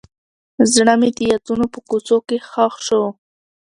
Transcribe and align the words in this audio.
زړه 0.73 0.93
مې 0.99 1.09
د 1.17 1.19
یادونو 1.31 1.65
په 1.73 1.79
کوڅو 1.89 2.17
کې 2.27 2.37
ښخ 2.49 2.73
شو. 2.87 3.03